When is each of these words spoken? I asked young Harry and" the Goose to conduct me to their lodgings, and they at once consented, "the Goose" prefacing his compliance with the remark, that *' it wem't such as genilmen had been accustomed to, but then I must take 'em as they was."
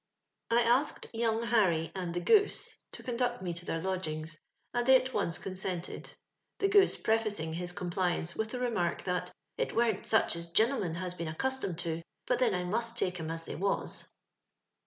I 0.49 0.61
asked 0.63 1.05
young 1.13 1.43
Harry 1.43 1.91
and" 1.93 2.11
the 2.15 2.21
Goose 2.21 2.75
to 2.93 3.03
conduct 3.03 3.43
me 3.43 3.53
to 3.53 3.65
their 3.67 3.79
lodgings, 3.79 4.35
and 4.73 4.83
they 4.83 4.99
at 4.99 5.13
once 5.13 5.37
consented, 5.37 6.11
"the 6.57 6.69
Goose" 6.69 6.97
prefacing 6.97 7.53
his 7.53 7.71
compliance 7.71 8.35
with 8.35 8.49
the 8.49 8.57
remark, 8.59 9.03
that 9.03 9.31
*' 9.47 9.57
it 9.59 9.75
wem't 9.75 10.07
such 10.07 10.35
as 10.35 10.51
genilmen 10.51 10.95
had 10.95 11.15
been 11.17 11.27
accustomed 11.27 11.77
to, 11.85 12.01
but 12.25 12.39
then 12.39 12.55
I 12.55 12.63
must 12.63 12.97
take 12.97 13.19
'em 13.19 13.29
as 13.29 13.45
they 13.45 13.53
was." 13.55 14.09